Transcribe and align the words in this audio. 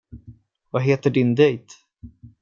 Vad 0.69 0.81
heter 0.81 1.09
din 1.09 1.35
dejt? 1.35 1.65